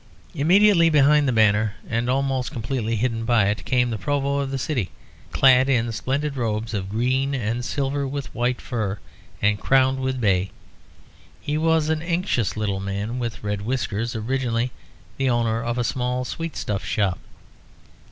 Immediately 0.33 0.89
behind 0.89 1.27
the 1.27 1.31
banner, 1.31 1.75
and 1.87 2.09
almost 2.09 2.49
completely 2.49 2.95
hidden 2.95 3.23
by 3.23 3.45
it, 3.49 3.63
came 3.65 3.91
the 3.91 3.99
Provost 3.99 4.45
of 4.45 4.49
the 4.49 4.57
city, 4.57 4.89
clad 5.31 5.69
in 5.69 5.91
splendid 5.91 6.35
robes 6.35 6.73
of 6.73 6.89
green 6.89 7.35
and 7.35 7.63
silver 7.63 8.07
with 8.07 8.33
white 8.33 8.59
fur 8.61 8.97
and 9.43 9.59
crowned 9.59 9.99
with 9.99 10.19
bay. 10.19 10.49
He 11.39 11.55
was 11.55 11.89
an 11.89 12.01
anxious 12.01 12.57
little 12.57 12.79
man 12.79 13.19
with 13.19 13.43
red 13.43 13.61
whiskers, 13.61 14.15
originally 14.15 14.71
the 15.17 15.29
owner 15.29 15.63
of 15.63 15.77
a 15.77 15.83
small 15.83 16.25
sweet 16.25 16.57
stuff 16.57 16.83
shop. 16.83 17.19